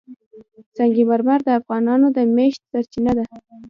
[0.75, 3.25] سنگ مرمر د افغانانو د معیشت سرچینه ده.